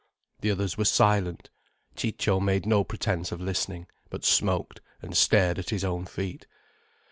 The 0.39 0.49
others 0.49 0.79
were 0.79 0.85
silent. 0.85 1.51
Ciccio 1.95 2.39
made 2.39 2.65
no 2.65 2.83
pretence 2.83 3.31
of 3.31 3.39
listening, 3.39 3.85
but 4.09 4.25
smoked 4.25 4.81
and 4.99 5.15
stared 5.15 5.59
at 5.59 5.69
his 5.69 5.83
own 5.83 6.07
feet. 6.07 6.47